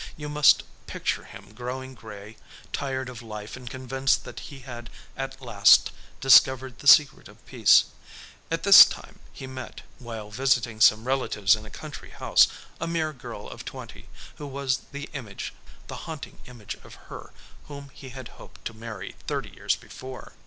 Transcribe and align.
You 0.17 0.29
must 0.29 0.63
picture 0.87 1.25
him 1.25 1.53
growing 1.53 1.93
gray, 1.93 2.37
tired 2.73 3.07
of 3.07 3.21
life 3.21 3.55
and 3.55 3.69
convinced 3.69 4.23
that 4.25 4.39
he 4.49 4.61
had 4.61 4.89
at 5.15 5.39
last 5.43 5.91
discovered 6.19 6.79
the 6.79 6.87
secret 6.87 7.27
of 7.27 7.45
peace. 7.45 7.85
At 8.49 8.63
this 8.63 8.83
time 8.83 9.19
he 9.31 9.45
met, 9.45 9.81
while 9.99 10.31
visiting 10.31 10.81
some 10.81 11.05
relatives 11.05 11.55
in 11.55 11.67
a 11.67 11.69
country 11.69 12.09
house, 12.09 12.47
a 12.79 12.87
mere 12.87 13.13
girl 13.13 13.47
of 13.47 13.63
twenty, 13.63 14.09
who 14.37 14.47
was 14.47 14.79
the 14.91 15.07
image, 15.13 15.53
the 15.85 16.09
haunting 16.09 16.39
image 16.47 16.77
of 16.83 16.95
her 17.09 17.31
whom 17.67 17.91
he 17.93 18.09
had 18.09 18.29
hoped 18.41 18.65
to 18.65 18.73
marry 18.73 19.11
thirty 19.27 19.51
years 19.51 19.75
before. 19.75 20.33